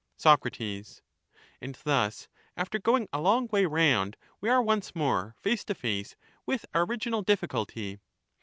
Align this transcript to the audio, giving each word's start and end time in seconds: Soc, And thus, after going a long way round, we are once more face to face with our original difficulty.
Soc, 0.17 0.43
And 1.61 1.75
thus, 1.83 2.27
after 2.57 2.79
going 2.79 3.07
a 3.13 3.21
long 3.21 3.47
way 3.51 3.67
round, 3.67 4.17
we 4.39 4.49
are 4.49 4.59
once 4.59 4.95
more 4.95 5.35
face 5.37 5.63
to 5.65 5.75
face 5.75 6.15
with 6.43 6.65
our 6.73 6.85
original 6.85 7.21
difficulty. 7.21 7.99